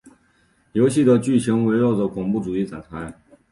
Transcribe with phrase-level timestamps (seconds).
[0.71, 3.13] 游戏的剧情围绕恐怖主义展开。